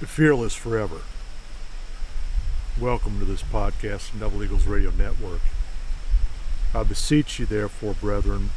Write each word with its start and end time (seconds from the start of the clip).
Fearless 0.00 0.54
Forever. 0.54 1.02
Welcome 2.80 3.20
to 3.20 3.24
this 3.24 3.42
podcast 3.42 4.10
from 4.10 4.20
Double 4.20 4.42
Eagles 4.42 4.66
Radio 4.66 4.90
Network. 4.90 5.40
I 6.74 6.82
beseech 6.82 7.38
you, 7.38 7.46
therefore, 7.46 7.94
brethren, 7.94 8.50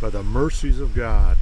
by 0.00 0.08
the 0.08 0.22
mercies 0.22 0.80
of 0.80 0.94
God, 0.94 1.36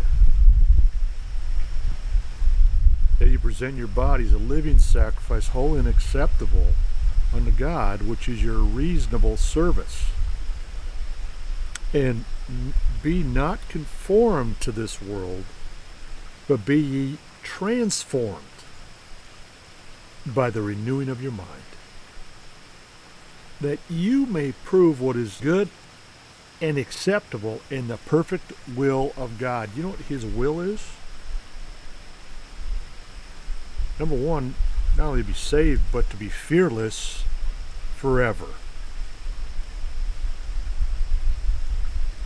that 3.21 3.29
you 3.29 3.39
present 3.39 3.77
your 3.77 3.87
bodies 3.87 4.33
a 4.33 4.39
living 4.39 4.79
sacrifice, 4.79 5.49
holy 5.49 5.79
and 5.79 5.89
acceptable 5.89 6.73
unto 7.33 7.53
God, 7.53 8.03
which 8.03 8.29
is 8.29 8.43
your 8.43 8.59
reasonable 8.59 9.37
service. 9.37 10.07
And 11.95 12.25
be 13.03 13.23
not 13.23 13.67
conformed 13.69 14.61
to 14.61 14.73
this 14.73 15.01
world, 15.01 15.45
but 16.49 16.67
be 16.67 16.81
ye 16.81 17.19
transformed 17.43 18.50
by 20.27 20.51
the 20.51 20.63
renewing 20.63 21.09
of 21.09 21.23
your 21.23 21.33
mind, 21.33 21.49
that 23.61 23.79
you 23.89 24.27
may 24.27 24.53
prove 24.65 25.01
what 25.01 25.17
is 25.17 25.39
good 25.41 25.69
and 26.61 26.77
acceptable 26.77 27.61
in 27.71 27.89
the 27.89 27.97
perfect 27.97 28.53
will 28.77 29.13
of 29.17 29.39
God. 29.39 29.71
You 29.75 29.83
know 29.85 29.89
what 29.91 30.01
His 30.01 30.25
will 30.25 30.61
is? 30.61 30.87
Number 33.99 34.17
one, 34.17 34.55
not 34.97 35.09
only 35.09 35.23
to 35.23 35.29
be 35.29 35.35
saved, 35.35 35.83
but 35.93 36.09
to 36.11 36.17
be 36.17 36.29
fearless 36.29 37.25
forever. 37.97 38.47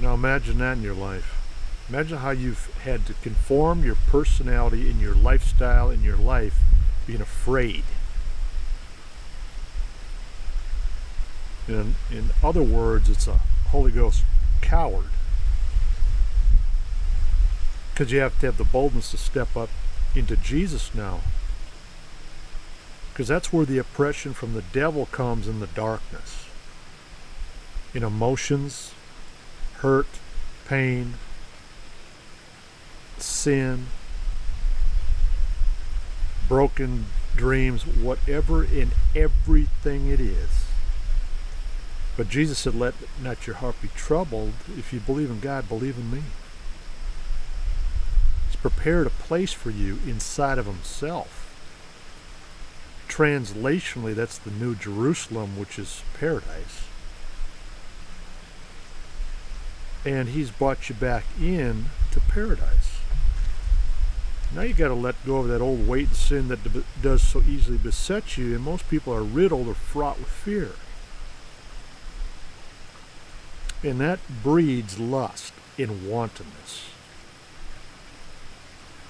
Now 0.00 0.14
imagine 0.14 0.58
that 0.58 0.78
in 0.78 0.82
your 0.82 0.94
life. 0.94 1.40
Imagine 1.88 2.18
how 2.18 2.30
you've 2.30 2.72
had 2.82 3.06
to 3.06 3.14
conform 3.14 3.84
your 3.84 3.94
personality 3.94 4.90
and 4.90 5.00
your 5.00 5.14
lifestyle 5.14 5.90
in 5.90 6.02
your 6.02 6.16
life 6.16 6.58
being 7.06 7.20
afraid. 7.20 7.84
In, 11.66 11.94
in 12.10 12.30
other 12.42 12.62
words, 12.62 13.08
it's 13.08 13.26
a 13.26 13.40
Holy 13.68 13.90
Ghost 13.90 14.24
coward. 14.60 15.06
Because 17.92 18.12
you 18.12 18.20
have 18.20 18.38
to 18.40 18.46
have 18.46 18.58
the 18.58 18.64
boldness 18.64 19.10
to 19.12 19.16
step 19.16 19.56
up 19.56 19.70
into 20.14 20.36
Jesus 20.36 20.94
now. 20.94 21.20
Because 23.12 23.28
that's 23.28 23.52
where 23.52 23.64
the 23.64 23.78
oppression 23.78 24.34
from 24.34 24.54
the 24.54 24.64
devil 24.72 25.06
comes 25.06 25.46
in 25.46 25.60
the 25.60 25.68
darkness. 25.68 26.46
In 27.94 28.02
emotions, 28.02 28.92
hurt, 29.78 30.08
pain, 30.66 31.14
sin, 33.18 33.86
broken 36.48 37.06
dreams, 37.36 37.86
whatever 37.86 38.64
in 38.64 38.90
everything 39.14 40.08
it 40.08 40.20
is. 40.20 40.64
But 42.16 42.28
Jesus 42.28 42.58
said, 42.58 42.74
Let 42.74 42.94
not 43.22 43.46
your 43.46 43.56
heart 43.56 43.80
be 43.82 43.88
troubled. 43.88 44.52
If 44.78 44.92
you 44.92 45.00
believe 45.00 45.30
in 45.30 45.40
God, 45.40 45.68
believe 45.68 45.96
in 45.96 46.10
me. 46.10 46.22
He's 48.46 48.56
prepared 48.56 49.06
a 49.06 49.10
place 49.10 49.52
for 49.52 49.70
you 49.70 49.98
inside 50.06 50.58
of 50.58 50.66
Himself. 50.66 51.40
Translationally, 53.08 54.14
that's 54.14 54.38
the 54.38 54.50
New 54.50 54.74
Jerusalem, 54.74 55.58
which 55.58 55.78
is 55.78 56.02
paradise. 56.18 56.84
And 60.04 60.30
He's 60.30 60.50
brought 60.50 60.88
you 60.88 60.94
back 60.94 61.24
in 61.40 61.86
to 62.12 62.20
paradise. 62.20 62.93
Now 64.54 64.62
you 64.62 64.72
got 64.72 64.88
to 64.88 64.94
let 64.94 65.16
go 65.26 65.38
of 65.38 65.48
that 65.48 65.60
old 65.60 65.88
weight 65.88 66.08
and 66.08 66.16
sin 66.16 66.48
that 66.48 66.60
does 67.02 67.22
so 67.22 67.42
easily 67.42 67.76
beset 67.76 68.38
you, 68.38 68.54
and 68.54 68.64
most 68.64 68.88
people 68.88 69.12
are 69.12 69.22
riddled 69.22 69.66
or 69.66 69.74
fraught 69.74 70.18
with 70.18 70.28
fear. 70.28 70.70
And 73.82 74.00
that 74.00 74.20
breeds 74.42 74.98
lust 75.00 75.52
in 75.76 76.08
wantonness. 76.08 76.86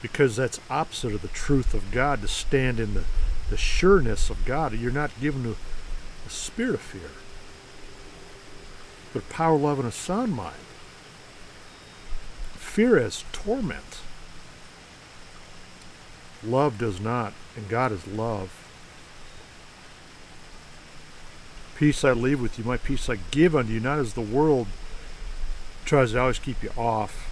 Because 0.00 0.36
that's 0.36 0.60
opposite 0.70 1.14
of 1.14 1.22
the 1.22 1.28
truth 1.28 1.74
of 1.74 1.90
God 1.90 2.22
to 2.22 2.28
stand 2.28 2.80
in 2.80 2.94
the, 2.94 3.04
the 3.50 3.56
sureness 3.58 4.30
of 4.30 4.44
God. 4.46 4.72
You're 4.72 4.90
not 4.90 5.10
given 5.20 5.46
a, 5.46 5.54
a 6.26 6.30
spirit 6.30 6.74
of 6.74 6.80
fear, 6.80 7.10
but 9.12 9.28
power, 9.28 9.56
love, 9.56 9.78
and 9.78 9.88
a 9.88 9.92
sound 9.92 10.32
mind. 10.32 10.56
Fear 12.54 12.98
is 12.98 13.24
torment. 13.32 14.00
Love 16.46 16.78
does 16.78 17.00
not, 17.00 17.32
and 17.56 17.68
God 17.68 17.92
is 17.92 18.06
love. 18.06 18.50
Peace 21.76 22.04
I 22.04 22.12
leave 22.12 22.40
with 22.40 22.58
you, 22.58 22.64
my 22.64 22.76
peace 22.76 23.08
I 23.08 23.18
give 23.30 23.56
unto 23.56 23.72
you, 23.72 23.80
not 23.80 23.98
as 23.98 24.14
the 24.14 24.20
world 24.20 24.66
tries 25.84 26.12
to 26.12 26.20
always 26.20 26.38
keep 26.38 26.62
you 26.62 26.70
off. 26.76 27.30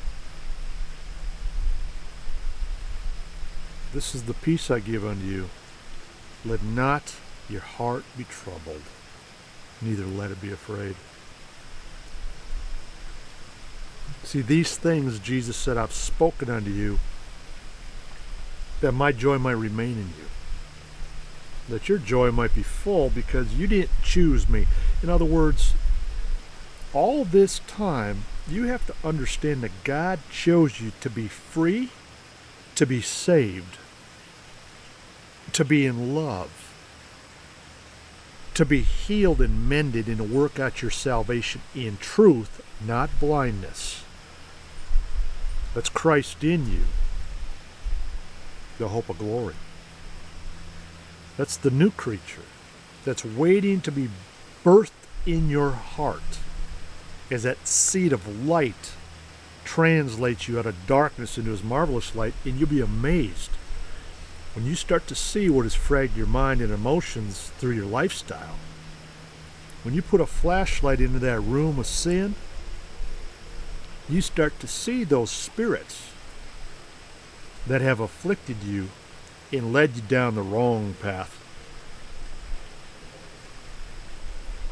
This 3.93 4.15
is 4.15 4.25
the 4.25 4.35
peace 4.35 4.71
I 4.71 4.81
give 4.81 5.07
unto 5.07 5.25
you. 5.25 5.51
Let 6.45 6.63
not 6.63 7.15
your 7.49 7.61
heart 7.61 8.05
be 8.17 8.25
troubled, 8.25 8.83
neither 9.81 10.07
let 10.07 10.31
it 10.31 10.41
be 10.41 10.51
afraid. 10.51 10.97
See, 14.25 14.41
these 14.41 14.77
things 14.77 15.19
Jesus 15.19 15.57
said, 15.57 15.77
I've 15.77 15.93
spoken 15.93 16.49
unto 16.49 16.71
you 16.71 16.99
that 18.83 18.93
my 18.93 19.13
joy 19.13 19.39
might 19.39 19.53
remain 19.53 19.93
in 19.93 20.09
you. 20.09 20.29
That 21.69 21.89
your 21.89 21.99
joy 21.99 22.31
might 22.31 22.55
be 22.55 22.65
full 22.65 23.09
because 23.09 23.55
you 23.55 23.67
didn't 23.67 23.91
choose 24.03 24.49
me. 24.49 24.67
In 25.03 25.09
other 25.09 25.25
words, 25.25 25.75
all 26.93 27.25
this 27.25 27.61
time, 27.61 28.25
you 28.49 28.65
have 28.65 28.85
to 28.89 28.95
understand 29.05 29.63
that 29.63 29.85
God 29.85 30.19
chose 30.31 30.81
you 30.81 30.93
to 31.01 31.09
be 31.09 31.29
free, 31.29 31.91
to 32.75 32.85
be 32.85 33.01
saved, 33.01 33.79
to 35.53 35.65
be 35.65 35.87
in 35.87 36.15
love, 36.15 36.75
to 38.55 38.65
be 38.67 38.81
healed 38.81 39.41
and 39.41 39.69
mended, 39.69 40.09
and 40.09 40.19
to 40.19 40.25
work 40.25 40.59
out 40.59 40.83
your 40.83 40.91
salvation 40.91 41.63
in 41.75 41.97
truth, 41.99 42.61
not 42.85 43.09
blindness. 43.21 44.03
That's 45.73 45.89
Christ 45.89 46.43
in 46.43 46.71
you 46.71 46.83
the 48.83 48.89
hope 48.89 49.09
of 49.09 49.19
glory. 49.19 49.55
That's 51.37 51.57
the 51.57 51.71
new 51.71 51.93
creature 51.93 52.43
that's 53.05 53.25
waiting 53.25 53.81
to 53.83 53.93
be 53.93 54.11
birthed 54.65 54.91
in 55.25 55.49
your 55.49 55.71
heart 55.71 56.41
as 57.31 57.45
that 57.45 57.67
seed 57.67 58.13
of 58.13 58.45
light 58.45 58.93
translates 59.65 60.49
you 60.49 60.59
out 60.59 60.67
of 60.67 60.87
darkness 60.89 61.39
into 61.39 61.53
his 61.53 61.63
marvelous 61.63 62.17
light, 62.17 62.35
and 62.45 62.59
you'll 62.59 62.69
be 62.69 62.81
amazed 62.81 63.51
when 64.55 64.67
you 64.67 64.75
start 64.75 65.07
to 65.07 65.15
see 65.15 65.49
what 65.49 65.63
has 65.63 65.77
fragged 65.77 66.17
your 66.17 66.27
mind 66.27 66.61
and 66.61 66.73
emotions 66.73 67.53
through 67.59 67.73
your 67.73 67.87
lifestyle. 67.87 68.57
When 69.85 69.95
you 69.95 70.03
put 70.03 70.21
a 70.21 70.27
flashlight 70.27 71.01
into 71.01 71.21
that 71.21 71.41
room 71.41 71.79
of 71.79 71.87
sin, 71.87 72.35
you 74.09 74.21
start 74.21 74.59
to 74.59 74.67
see 74.67 75.05
those 75.05 75.31
spirits 75.31 76.12
that 77.67 77.81
have 77.81 78.01
afflicted 78.01 78.63
you 78.65 78.89
and 79.53 79.73
led 79.73 79.97
you 79.97 80.03
down 80.03 80.35
the 80.35 80.43
wrong 80.43 80.95
path. 81.01 81.39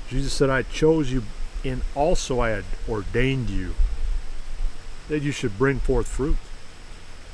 Jesus 0.09 0.33
said, 0.33 0.51
I 0.51 0.62
chose 0.62 1.12
you 1.12 1.23
and 1.65 1.83
also 1.95 2.41
I 2.41 2.50
had 2.50 2.65
ordained 2.89 3.50
you 3.50 3.75
that 5.09 5.23
you 5.23 5.31
should 5.31 5.59
bring 5.59 5.79
forth 5.79 6.09
fruit 6.09 6.37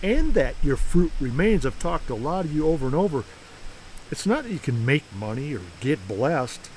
and 0.03 0.35
that 0.35 0.57
your 0.63 0.77
fruit 0.77 1.13
remains. 1.21 1.65
I've 1.65 1.79
talked 1.79 2.09
to 2.09 2.15
a 2.15 2.17
lot 2.17 2.45
of 2.45 2.55
you 2.55 2.67
over 2.67 2.87
and 2.87 2.95
over. 2.95 3.25
It's 4.11 4.27
not 4.27 4.45
that 4.45 4.53
you 4.53 4.59
can 4.59 4.85
make 4.85 5.05
money 5.15 5.55
or 5.55 5.63
get 5.81 6.07
blessed. 6.07 6.69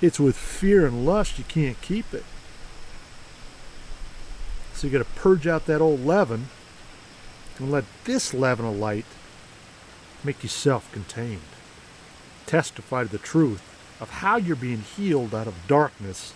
It's 0.00 0.20
with 0.20 0.36
fear 0.36 0.86
and 0.86 1.06
lust 1.06 1.38
you 1.38 1.44
can't 1.44 1.80
keep 1.80 2.12
it. 2.12 2.24
So 4.74 4.86
you 4.86 4.92
got 4.92 4.98
to 4.98 5.20
purge 5.20 5.46
out 5.46 5.66
that 5.66 5.80
old 5.80 6.04
leaven 6.04 6.48
and 7.58 7.70
let 7.70 7.84
this 8.04 8.32
leaven 8.32 8.66
of 8.66 8.76
light 8.76 9.06
make 10.24 10.42
you 10.42 10.48
self 10.48 10.90
contained. 10.92 11.40
Testify 12.46 13.04
to 13.04 13.08
the 13.08 13.18
truth 13.18 13.62
of 14.00 14.10
how 14.10 14.36
you're 14.36 14.56
being 14.56 14.80
healed 14.80 15.34
out 15.34 15.46
of 15.46 15.66
darkness 15.66 16.34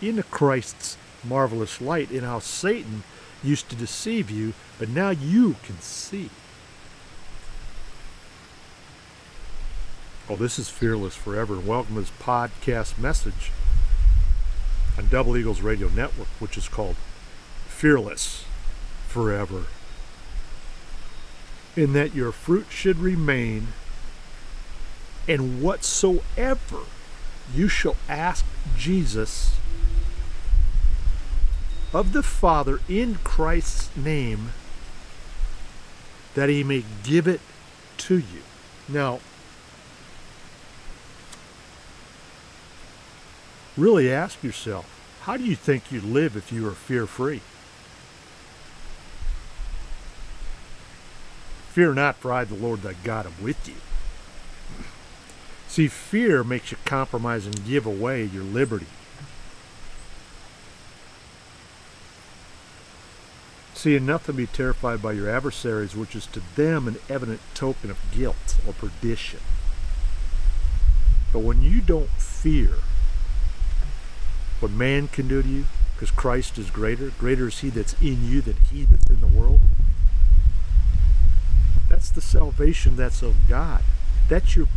into 0.00 0.22
Christ's 0.22 0.96
marvelous 1.24 1.80
light, 1.80 2.10
and 2.10 2.22
how 2.22 2.38
Satan 2.38 3.02
used 3.42 3.68
to 3.70 3.76
deceive 3.76 4.30
you, 4.30 4.52
but 4.78 4.88
now 4.88 5.10
you 5.10 5.56
can 5.62 5.80
see. 5.80 6.30
Oh, 10.28 10.36
this 10.36 10.58
is 10.58 10.68
Fearless 10.68 11.14
Forever, 11.14 11.58
welcome 11.58 11.94
to 11.94 12.00
this 12.00 12.10
podcast 12.20 12.98
message 12.98 13.52
on 14.96 15.08
Double 15.08 15.36
Eagles 15.36 15.60
Radio 15.60 15.88
Network, 15.88 16.28
which 16.38 16.56
is 16.56 16.68
called 16.68 16.96
Fearless 17.68 18.44
Forever. 19.08 19.64
In 21.76 21.92
that 21.92 22.14
your 22.14 22.32
fruit 22.32 22.66
should 22.70 22.98
remain, 22.98 23.68
and 25.26 25.62
whatsoever 25.62 26.80
you 27.52 27.68
shall 27.68 27.96
ask 28.08 28.44
Jesus 28.76 29.56
of 31.92 32.12
the 32.12 32.22
Father 32.22 32.80
in 32.88 33.16
Christ's 33.24 33.96
name, 33.96 34.52
that 36.34 36.48
he 36.48 36.64
may 36.64 36.84
give 37.02 37.28
it 37.28 37.40
to 37.98 38.16
you. 38.16 38.42
Now, 38.88 39.20
really 43.76 44.12
ask 44.12 44.42
yourself 44.42 44.90
how 45.22 45.36
do 45.36 45.44
you 45.44 45.56
think 45.56 45.90
you'd 45.90 46.04
live 46.04 46.36
if 46.36 46.52
you 46.52 46.64
were 46.64 46.72
fear 46.72 47.06
free? 47.06 47.40
Fear 51.74 51.94
not, 51.94 52.14
for 52.18 52.32
I, 52.32 52.44
the 52.44 52.54
Lord 52.54 52.82
thy 52.82 52.92
God, 53.02 53.26
am 53.26 53.32
with 53.42 53.66
you. 53.66 53.74
See, 55.66 55.88
fear 55.88 56.44
makes 56.44 56.70
you 56.70 56.76
compromise 56.84 57.46
and 57.46 57.66
give 57.66 57.84
away 57.84 58.22
your 58.22 58.44
liberty. 58.44 58.86
See, 63.74 63.96
enough 63.96 64.24
to 64.26 64.32
be 64.32 64.46
terrified 64.46 65.02
by 65.02 65.14
your 65.14 65.28
adversaries, 65.28 65.96
which 65.96 66.14
is 66.14 66.26
to 66.26 66.42
them 66.54 66.86
an 66.86 66.98
evident 67.08 67.40
token 67.54 67.90
of 67.90 67.98
guilt 68.12 68.54
or 68.64 68.72
perdition. 68.72 69.40
But 71.32 71.40
when 71.40 71.60
you 71.60 71.80
don't 71.80 72.08
fear 72.20 72.74
what 74.60 74.70
man 74.70 75.08
can 75.08 75.26
do 75.26 75.42
to 75.42 75.48
you, 75.48 75.64
because 75.96 76.12
Christ 76.12 76.56
is 76.56 76.70
greater, 76.70 77.10
greater 77.18 77.48
is 77.48 77.58
he 77.58 77.68
that's 77.68 78.00
in 78.00 78.30
you 78.30 78.40
than 78.42 78.58
he 78.70 78.84
that's 78.84 79.10
in 79.10 79.20
the 79.20 79.26
world. 79.26 79.58
The 82.14 82.20
salvation 82.20 82.96
that's 82.96 83.22
of 83.22 83.48
God. 83.48 83.82
That's 84.28 84.56
your 84.56 84.68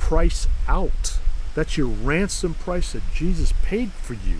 price 0.00 0.48
out. 0.68 1.18
That's 1.54 1.76
your 1.76 1.86
ransom 1.86 2.54
price 2.54 2.92
that 2.92 3.02
Jesus 3.14 3.52
paid 3.62 3.92
for 3.92 4.14
you 4.14 4.38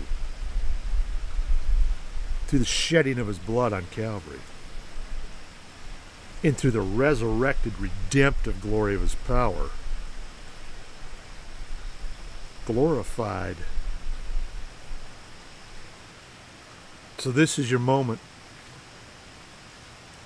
through 2.47 2.59
the 2.59 2.65
shedding 2.65 3.19
of 3.19 3.27
his 3.27 3.39
blood 3.39 3.73
on 3.73 3.85
Calvary 3.91 4.39
and 6.43 6.55
through 6.55 6.71
the 6.71 6.81
resurrected, 6.81 7.73
redemptive 7.79 8.61
glory 8.61 8.95
of 8.95 9.01
his 9.01 9.15
power. 9.15 9.69
Glorified. 12.65 13.57
So, 17.17 17.31
this 17.31 17.57
is 17.57 17.71
your 17.71 17.79
moment. 17.79 18.19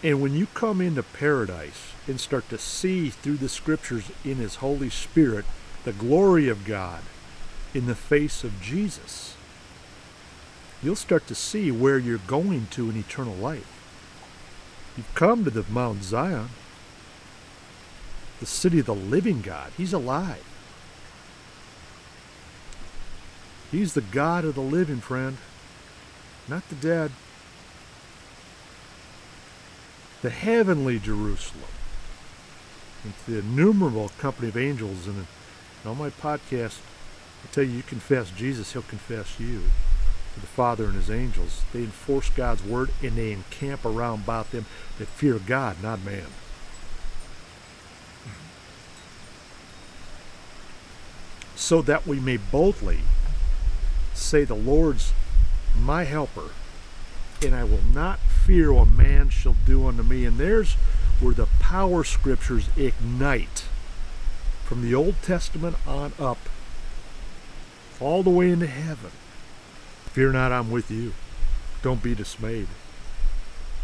And 0.04 0.22
when 0.22 0.34
you 0.34 0.48
come 0.48 0.82
into 0.82 1.04
paradise 1.04 1.94
and 2.08 2.20
start 2.20 2.50
to 2.50 2.58
see 2.58 3.10
through 3.10 3.38
the 3.38 3.50
scriptures 3.50 4.12
in 4.26 4.38
His 4.38 4.56
Holy 4.56 4.90
Spirit 4.90 5.46
the 5.84 5.94
glory 5.94 6.48
of 6.48 6.66
God 6.66 7.02
in 7.74 7.86
the 7.86 7.96
face 7.96 8.44
of 8.44 8.62
Jesus, 8.62 9.36
you'll 10.82 10.96
start 10.96 11.28
to 11.28 11.36
see 11.36 11.72
where 11.72 12.00
you're 12.00 12.18
going 12.18 12.68
to 12.72 12.90
in 12.90 12.98
eternal 12.98 13.36
life. 13.36 13.78
You've 14.98 15.14
come 15.14 15.44
to 15.44 15.52
the 15.52 15.66
Mount 15.70 16.04
Zion, 16.04 16.50
the 18.40 18.46
city 18.48 18.80
of 18.80 18.88
the 18.88 18.96
living 18.96 19.42
God. 19.42 19.72
He's 19.78 19.94
alive. 19.94 20.44
He's 23.72 23.94
the 23.94 24.02
God 24.02 24.44
of 24.44 24.56
the 24.56 24.62
living, 24.62 25.00
friend, 25.00 25.38
not 26.48 26.68
the 26.70 26.76
dead. 26.76 27.12
The 30.22 30.30
heavenly 30.30 31.00
Jerusalem. 31.00 31.64
It's 33.04 33.24
the 33.24 33.40
innumerable 33.40 34.10
company 34.20 34.50
of 34.50 34.58
angels. 34.58 35.08
And 35.08 35.26
on 35.86 35.98
my 35.98 36.12
podcast, 36.12 36.80
I 37.44 37.52
tell 37.52 37.64
you, 37.64 37.72
you 37.72 37.84
confess 37.84 38.30
Jesus, 38.30 38.74
he'll 38.74 38.84
confess 38.84 39.40
you 39.40 39.62
to 40.36 40.40
the 40.40 40.48
Father 40.48 40.86
and 40.86 40.94
his 40.94 41.10
angels. 41.10 41.64
They 41.74 41.80
enforce 41.80 42.30
God's 42.30 42.64
word 42.64 42.92
and 43.02 43.14
they 43.14 43.32
encamp 43.32 43.84
around 43.84 44.24
about 44.24 44.52
them 44.52 44.66
that 45.00 45.08
fear 45.08 45.40
God, 45.40 45.82
not 45.82 46.04
man. 46.04 46.28
So 51.56 51.82
that 51.82 52.06
we 52.06 52.20
may 52.20 52.38
boldly 52.38 53.00
say, 54.14 54.44
The 54.44 54.56
Lord's 54.56 55.14
my 55.80 56.04
helper, 56.04 56.50
and 57.44 57.56
I 57.56 57.64
will 57.64 57.84
not 57.94 58.20
fear 58.20 58.72
what 58.72 58.90
man 58.90 59.30
shall 59.30 59.56
do 59.66 59.88
unto 59.88 60.04
me. 60.04 60.26
And 60.26 60.38
there's 60.38 60.74
where 61.20 61.34
the 61.34 61.48
power 61.60 62.04
scriptures 62.04 62.70
ignite 62.78 63.66
from 64.64 64.82
the 64.82 64.96
Old 64.96 65.16
Testament 65.22 65.76
on 65.88 66.14
up, 66.20 66.38
all 68.00 68.24
the 68.24 68.30
way 68.30 68.50
into 68.50 68.68
heaven. 68.68 69.12
Fear 70.14 70.34
not, 70.34 70.52
I'm 70.52 70.72
with 70.72 70.90
you. 70.90 71.14
Don't 71.82 72.04
be 72.04 72.16
dismayed. 72.16 72.68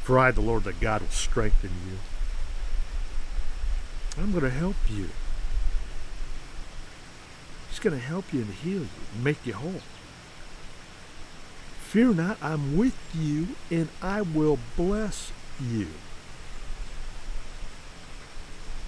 For 0.03 0.17
I, 0.17 0.31
the 0.31 0.41
Lord 0.41 0.63
thy 0.63 0.71
God, 0.71 1.01
will 1.01 1.09
strengthen 1.09 1.71
you. 1.85 1.97
I'm 4.17 4.31
going 4.31 4.43
to 4.43 4.49
help 4.49 4.77
you. 4.89 5.09
He's 7.69 7.79
going 7.79 7.97
to 7.97 8.03
help 8.03 8.33
you 8.33 8.41
and 8.41 8.53
heal 8.53 8.81
you 8.81 8.89
and 9.13 9.23
make 9.23 9.45
you 9.45 9.53
whole. 9.53 9.81
Fear 11.87 12.15
not, 12.15 12.37
I'm 12.41 12.75
with 12.75 12.97
you, 13.13 13.55
and 13.71 13.87
I 14.01 14.21
will 14.21 14.59
bless 14.75 15.31
you. 15.57 15.87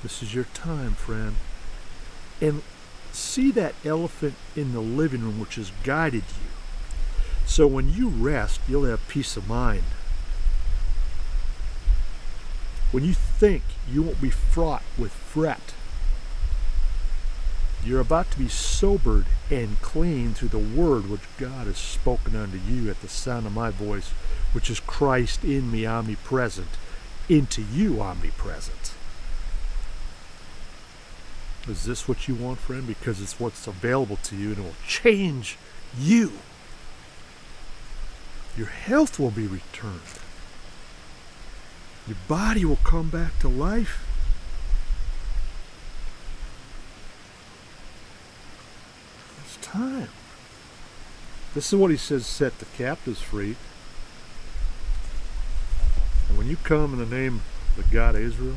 This 0.04 0.22
is 0.22 0.36
your 0.36 0.44
time, 0.54 0.96
friend. 0.96 1.38
And 2.42 2.62
see 3.14 3.52
that 3.52 3.76
elephant 3.86 4.36
in 4.54 4.74
the 4.74 4.82
living 4.82 5.22
room 5.22 5.40
which 5.40 5.56
has 5.56 5.72
guided 5.86 6.24
you. 6.24 6.50
So 7.46 7.68
when 7.68 7.88
you 7.88 8.10
rest, 8.10 8.60
you'll 8.68 8.84
have 8.84 9.08
peace 9.08 9.38
of 9.38 9.48
mind. 9.48 9.84
When 12.92 13.06
you 13.06 13.14
think, 13.14 13.64
you 13.90 14.04
won't 14.04 14.20
be 14.20 14.30
fraught 14.30 14.84
with 14.98 15.14
fret. 15.14 15.74
You're 17.84 18.02
about 18.02 18.30
to 18.32 18.38
be 18.38 18.50
sobered 18.50 19.26
and 19.50 19.82
clean 19.82 20.34
through 20.34 20.50
the 20.50 20.60
word 20.60 21.10
which 21.10 21.22
God 21.38 21.68
has 21.68 21.78
spoken 21.78 22.36
unto 22.36 22.58
you 22.58 22.90
at 22.90 23.02
the 23.02 23.08
sound 23.08 23.46
of 23.46 23.54
my 23.54 23.70
voice, 23.72 24.10
which 24.52 24.70
is 24.70 24.80
Christ 24.80 25.44
in 25.44 25.72
me 25.72 25.86
omnipresent, 25.86 26.78
into 27.30 27.62
you 27.62 28.02
omnipresent. 28.02 28.94
Is 31.68 31.86
this 31.86 32.08
what 32.08 32.28
you 32.28 32.36
want, 32.36 32.60
friend? 32.60 32.88
Because 32.88 33.22
it's 33.22 33.40
what's 33.40 33.68
available 33.68 34.18
to 34.24 34.36
you 34.36 34.50
and 34.50 34.58
it 34.60 34.62
will 34.62 34.74
change 34.88 35.58
you. 35.98 36.34
Your 38.58 38.68
health 38.68 39.20
will 39.20 39.32
be 39.32 39.48
returned. 39.48 40.02
Your 42.08 42.18
body 42.28 42.66
will 42.66 42.80
come 42.84 43.10
back 43.10 43.38
to 43.40 43.48
life. 43.48 44.06
It's 49.46 49.58
time. 49.80 50.10
This 51.54 51.72
is 51.72 51.80
what 51.80 51.92
he 51.92 51.98
says 51.98 52.26
set 52.26 52.60
the 52.60 52.66
captives 52.66 53.22
free. 53.22 53.56
And 56.28 56.38
when 56.38 56.48
you 56.48 56.58
come 56.58 56.94
in 56.94 57.00
the 57.00 57.16
name 57.16 57.42
of 57.78 57.84
the 57.84 57.94
God 57.94 58.16
of 58.16 58.22
Israel, 58.22 58.56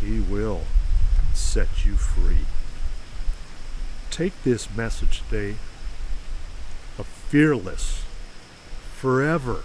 he 0.00 0.20
will 0.20 0.62
set 1.32 1.86
you 1.86 1.94
free. 1.94 2.46
Take 4.10 4.42
this 4.42 4.74
message 4.76 5.22
today 5.28 5.56
of 6.98 7.06
fearless 7.06 8.04
forever. 8.94 9.62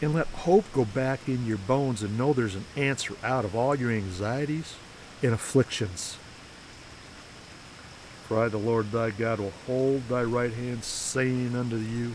And 0.00 0.14
let 0.14 0.28
hope 0.28 0.64
go 0.72 0.84
back 0.84 1.26
in 1.26 1.44
your 1.44 1.58
bones 1.58 2.02
and 2.04 2.16
know 2.16 2.32
there's 2.32 2.54
an 2.54 2.66
answer 2.76 3.14
out 3.24 3.44
of 3.44 3.56
all 3.56 3.74
your 3.74 3.90
anxieties 3.90 4.76
and 5.22 5.32
afflictions. 5.32 6.18
For 8.28 8.44
I, 8.44 8.48
the 8.48 8.58
Lord 8.58 8.92
thy 8.92 9.10
God, 9.10 9.40
will 9.40 9.54
hold 9.66 10.06
thy 10.08 10.22
right 10.22 10.52
hand, 10.52 10.84
saying 10.84 11.56
unto 11.56 11.76
you, 11.76 12.14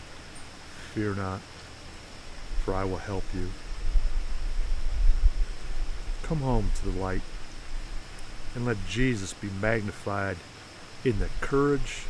Fear 0.93 1.15
not, 1.15 1.39
for 2.63 2.75
I 2.75 2.83
will 2.83 2.97
help 2.97 3.23
you. 3.33 3.49
Come 6.21 6.39
home 6.39 6.69
to 6.75 6.89
the 6.89 6.99
light, 6.99 7.23
and 8.53 8.63
let 8.63 8.77
Jesus 8.87 9.33
be 9.33 9.49
magnified 9.59 10.37
in 11.03 11.17
the 11.17 11.29
courage 11.41 12.03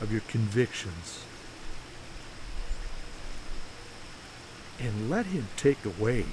of 0.00 0.12
your 0.12 0.22
convictions 0.28 1.24
and 4.80 5.10
let 5.10 5.26
Him 5.26 5.48
take 5.56 5.84
away 5.84 6.24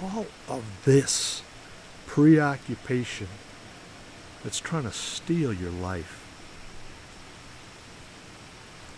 all 0.00 0.26
of 0.48 0.64
this 0.84 1.42
preoccupation 2.06 3.26
that's 4.42 4.60
trying 4.60 4.84
to 4.84 4.92
steal 4.92 5.52
your 5.52 5.70
life 5.70 6.26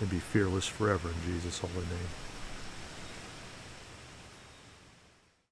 and 0.01 0.11
be 0.11 0.19
fearless 0.19 0.67
forever 0.67 1.09
in 1.09 1.33
Jesus' 1.33 1.59
holy 1.59 1.75
name. 1.75 2.32